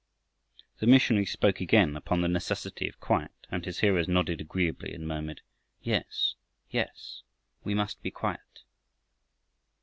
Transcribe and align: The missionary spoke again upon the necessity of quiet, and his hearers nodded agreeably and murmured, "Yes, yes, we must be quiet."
The 0.79 0.87
missionary 0.87 1.27
spoke 1.27 1.61
again 1.61 1.95
upon 1.95 2.21
the 2.21 2.27
necessity 2.27 2.87
of 2.89 2.99
quiet, 2.99 3.29
and 3.51 3.63
his 3.63 3.81
hearers 3.81 4.07
nodded 4.07 4.41
agreeably 4.41 4.95
and 4.95 5.07
murmured, 5.07 5.41
"Yes, 5.83 6.33
yes, 6.71 7.21
we 7.63 7.75
must 7.75 8.01
be 8.01 8.09
quiet." 8.09 8.63